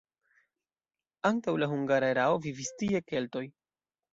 [1.29, 3.45] Antaŭ la hungara erao vivis tie keltoj.